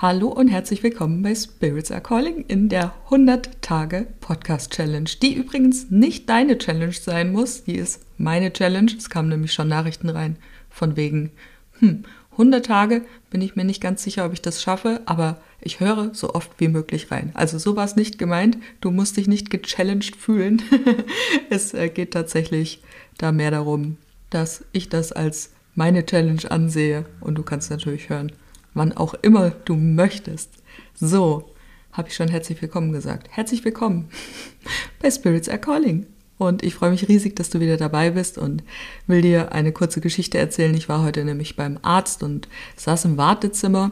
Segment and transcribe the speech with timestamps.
[0.00, 5.34] Hallo und herzlich willkommen bei Spirits Are Calling in der 100 Tage Podcast Challenge, die
[5.34, 8.92] übrigens nicht deine Challenge sein muss, die ist meine Challenge.
[8.96, 10.36] Es kamen nämlich schon Nachrichten rein
[10.70, 11.32] von wegen,
[11.80, 15.80] hm, 100 Tage bin ich mir nicht ganz sicher, ob ich das schaffe, aber ich
[15.80, 17.32] höre so oft wie möglich rein.
[17.34, 18.56] Also so war es nicht gemeint.
[18.80, 20.62] Du musst dich nicht gechallenged fühlen.
[21.50, 22.84] es äh, geht tatsächlich
[23.16, 23.96] da mehr darum,
[24.30, 28.30] dass ich das als meine Challenge ansehe und du kannst natürlich hören,
[28.74, 30.50] wann auch immer du möchtest.
[30.94, 31.50] So,
[31.92, 33.28] habe ich schon herzlich willkommen gesagt.
[33.30, 34.08] Herzlich willkommen
[35.02, 36.06] bei Spirits Are Calling.
[36.38, 38.62] Und ich freue mich riesig, dass du wieder dabei bist und
[39.08, 40.74] will dir eine kurze Geschichte erzählen.
[40.74, 43.90] Ich war heute nämlich beim Arzt und saß im Wartezimmer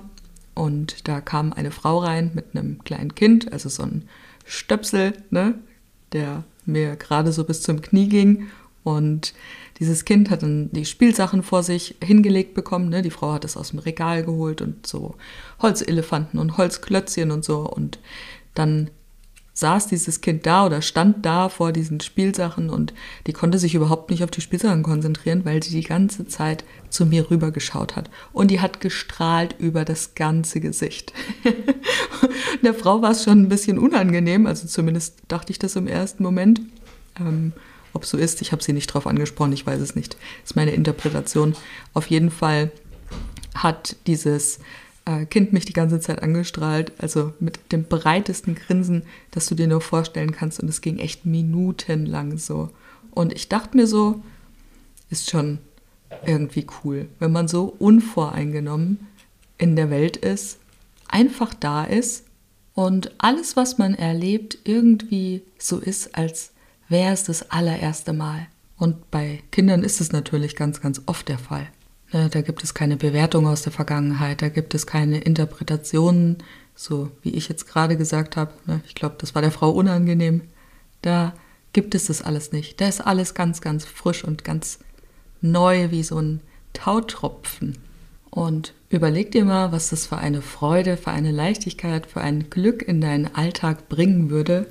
[0.55, 4.09] und da kam eine Frau rein mit einem kleinen Kind, also so ein
[4.45, 5.55] Stöpsel, ne,
[6.13, 8.47] der mir gerade so bis zum Knie ging.
[8.87, 9.35] Und
[9.81, 12.89] dieses Kind hat dann die Spielsachen vor sich hingelegt bekommen.
[12.89, 13.03] Ne?
[13.03, 15.17] Die Frau hat es aus dem Regal geholt und so
[15.61, 17.69] Holzelefanten und Holzklötzchen und so.
[17.69, 17.99] Und
[18.55, 18.91] dann
[19.55, 22.95] saß dieses Kind da oder stand da vor diesen Spielsachen und
[23.27, 27.07] die konnte sich überhaupt nicht auf die Spielsachen konzentrieren, weil sie die ganze Zeit zu
[27.07, 28.09] mir rüber geschaut hat.
[28.33, 31.13] Und die hat gestrahlt über das ganze Gesicht.
[32.63, 36.23] Der Frau war es schon ein bisschen unangenehm, also zumindest dachte ich das im ersten
[36.23, 36.61] Moment.
[37.19, 37.53] Ähm,
[37.97, 40.15] ob so ist, ich habe sie nicht drauf angesprochen, ich weiß es nicht.
[40.43, 41.57] Das ist meine Interpretation.
[41.95, 42.71] Auf jeden Fall
[43.55, 44.61] hat dieses
[45.07, 49.67] äh, Kind mich die ganze Zeit angestrahlt, also mit dem breitesten Grinsen, das du dir
[49.67, 50.61] nur vorstellen kannst.
[50.61, 52.71] Und es ging echt minutenlang so.
[53.13, 54.23] Und ich dachte mir so,
[55.09, 55.59] ist schon
[56.27, 59.07] irgendwie cool, wenn man so unvoreingenommen
[59.57, 60.59] in der Welt ist,
[61.09, 62.25] einfach da ist
[62.75, 66.53] und alles, was man erlebt, irgendwie so ist, als
[66.89, 68.47] wäre es das allererste Mal.
[68.79, 71.69] Und bei Kindern ist es natürlich ganz, ganz oft der Fall.
[72.13, 76.39] Ne, da gibt es keine Bewertung aus der Vergangenheit, da gibt es keine Interpretationen,
[76.75, 78.53] so wie ich jetzt gerade gesagt habe.
[78.67, 80.43] Ne, ich glaube, das war der Frau unangenehm.
[81.03, 81.35] Da
[81.73, 82.81] gibt es das alles nicht.
[82.81, 84.79] Da ist alles ganz, ganz frisch und ganz
[85.41, 86.41] neu wie so ein
[86.73, 87.79] Tautropfen.
[88.31, 92.83] Und überleg dir mal, was das für eine Freude, für eine Leichtigkeit, für ein Glück
[92.83, 94.67] in deinen Alltag bringen würde,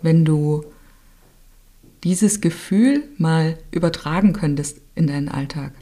[0.00, 0.64] wenn du
[2.04, 5.72] dieses Gefühl mal übertragen könntest in deinen Alltag.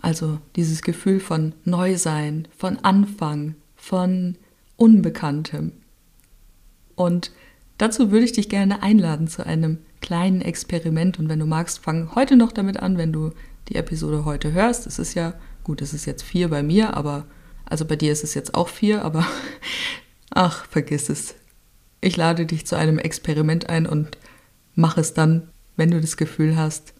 [0.00, 4.36] Also dieses Gefühl von Neusein, von Anfang, von
[4.76, 5.72] Unbekanntem.
[6.94, 7.32] Und
[7.78, 11.18] dazu würde ich dich gerne einladen zu einem kleinen Experiment.
[11.18, 13.32] Und wenn du magst, fang heute noch damit an, wenn du
[13.68, 14.86] die Episode heute hörst.
[14.86, 15.34] Es ist ja,
[15.64, 17.24] gut, es ist jetzt vier bei mir, aber,
[17.64, 19.26] also bei dir ist es jetzt auch vier, aber
[20.30, 21.34] ach, vergiss es.
[22.00, 24.18] Ich lade dich zu einem Experiment ein und
[24.74, 26.94] mach es dann, wenn du das Gefühl hast,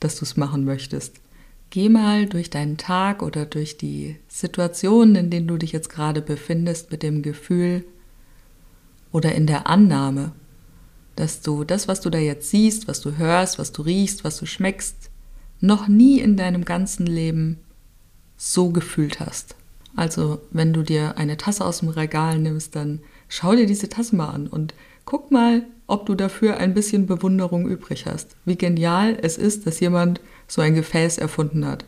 [0.00, 1.16] dass du es machen möchtest.
[1.70, 6.22] Geh mal durch deinen Tag oder durch die Situationen, in denen du dich jetzt gerade
[6.22, 7.84] befindest, mit dem Gefühl
[9.12, 10.32] oder in der Annahme,
[11.16, 14.38] dass du das, was du da jetzt siehst, was du hörst, was du riechst, was
[14.38, 15.10] du schmeckst,
[15.60, 17.58] noch nie in deinem ganzen Leben
[18.36, 19.56] so gefühlt hast.
[19.96, 24.14] Also wenn du dir eine Tasse aus dem Regal nimmst, dann schau dir diese Tasse
[24.14, 24.74] mal an und
[25.08, 28.36] guck mal, ob du dafür ein bisschen Bewunderung übrig hast.
[28.44, 31.86] Wie genial es ist, dass jemand so ein Gefäß erfunden hat.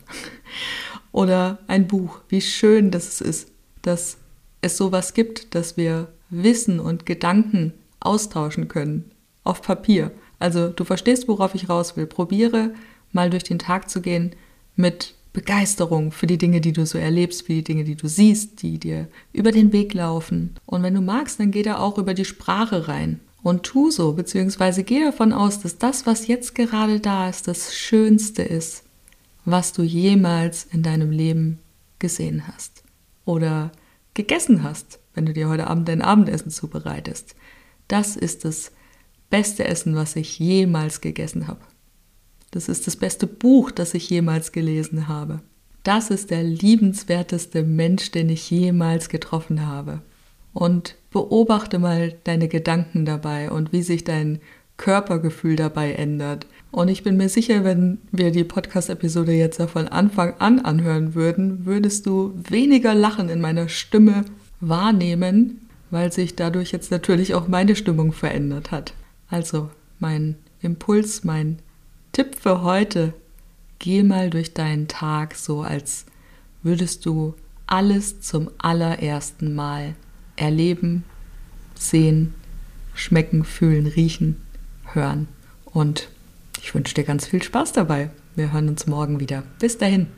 [1.12, 2.20] Oder ein Buch.
[2.30, 4.16] Wie schön dass es ist, dass
[4.62, 9.10] es sowas gibt, dass wir Wissen und Gedanken austauschen können
[9.44, 10.12] auf Papier.
[10.38, 12.06] Also du verstehst, worauf ich raus will.
[12.06, 12.72] Probiere
[13.12, 14.34] mal durch den Tag zu gehen
[14.76, 18.62] mit Begeisterung für die Dinge, die du so erlebst, für die Dinge, die du siehst,
[18.62, 20.56] die dir über den Weg laufen.
[20.66, 23.20] Und wenn du magst, dann geh da auch über die Sprache rein.
[23.42, 27.74] Und tu so, beziehungsweise geh davon aus, dass das, was jetzt gerade da ist, das
[27.74, 28.82] Schönste ist,
[29.44, 31.58] was du jemals in deinem Leben
[31.98, 32.82] gesehen hast.
[33.24, 33.72] Oder
[34.14, 37.34] gegessen hast, wenn du dir heute Abend dein Abendessen zubereitest.
[37.88, 38.72] Das ist das
[39.30, 41.60] beste Essen, was ich jemals gegessen habe.
[42.50, 45.40] Das ist das beste Buch, das ich jemals gelesen habe.
[45.82, 50.00] Das ist der liebenswerteste Mensch, den ich jemals getroffen habe.
[50.52, 54.40] Und beobachte mal deine Gedanken dabei und wie sich dein
[54.76, 56.46] Körpergefühl dabei ändert.
[56.70, 61.66] Und ich bin mir sicher, wenn wir die Podcast-Episode jetzt von Anfang an anhören würden,
[61.66, 64.24] würdest du weniger Lachen in meiner Stimme
[64.60, 68.94] wahrnehmen, weil sich dadurch jetzt natürlich auch meine Stimmung verändert hat.
[69.28, 71.58] Also mein Impuls, mein
[72.12, 73.14] Tipp für heute,
[73.78, 76.06] geh mal durch deinen Tag so, als
[76.62, 77.34] würdest du
[77.66, 79.94] alles zum allerersten Mal
[80.36, 81.04] erleben,
[81.74, 82.34] sehen,
[82.94, 84.42] schmecken, fühlen, riechen,
[84.92, 85.28] hören.
[85.64, 86.08] Und
[86.60, 88.10] ich wünsche dir ganz viel Spaß dabei.
[88.34, 89.44] Wir hören uns morgen wieder.
[89.58, 90.08] Bis dahin.